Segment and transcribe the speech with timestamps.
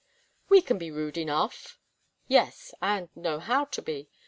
[0.49, 1.77] "We can be rude enough."
[2.27, 4.09] "Yes, and know how to be.